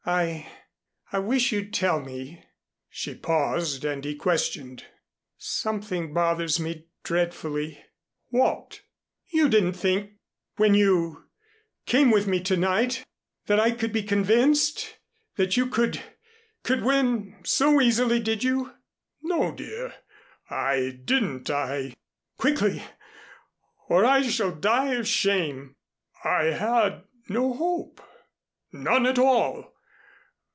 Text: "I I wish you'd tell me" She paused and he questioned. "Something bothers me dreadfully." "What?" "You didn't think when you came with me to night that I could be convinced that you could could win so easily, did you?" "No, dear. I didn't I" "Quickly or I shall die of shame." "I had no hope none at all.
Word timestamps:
"I 0.03 0.51
I 1.11 1.19
wish 1.19 1.51
you'd 1.51 1.75
tell 1.75 1.99
me" 2.01 2.43
She 2.89 3.13
paused 3.13 3.85
and 3.85 4.03
he 4.03 4.15
questioned. 4.15 4.83
"Something 5.37 6.11
bothers 6.11 6.59
me 6.59 6.87
dreadfully." 7.03 7.85
"What?" 8.29 8.81
"You 9.29 9.47
didn't 9.47 9.73
think 9.73 10.13
when 10.55 10.73
you 10.73 11.25
came 11.85 12.09
with 12.09 12.25
me 12.25 12.41
to 12.41 12.57
night 12.57 13.05
that 13.45 13.59
I 13.59 13.69
could 13.69 13.93
be 13.93 14.01
convinced 14.01 14.97
that 15.35 15.55
you 15.55 15.67
could 15.67 16.01
could 16.63 16.83
win 16.83 17.35
so 17.45 17.79
easily, 17.79 18.19
did 18.19 18.43
you?" 18.43 18.73
"No, 19.21 19.51
dear. 19.51 19.93
I 20.49 20.99
didn't 21.05 21.47
I" 21.51 21.93
"Quickly 22.39 22.81
or 23.87 24.03
I 24.03 24.23
shall 24.23 24.51
die 24.55 24.95
of 24.95 25.07
shame." 25.07 25.75
"I 26.23 26.45
had 26.45 27.03
no 27.29 27.53
hope 27.53 28.01
none 28.71 29.05
at 29.05 29.19
all. 29.19 29.67